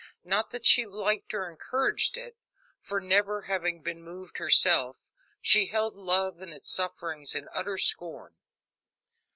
[0.23, 2.35] Not that she liked or encouraged it;
[2.81, 4.97] for, never having been moved herself,
[5.41, 8.33] she held love and its sufferings in utter scorn.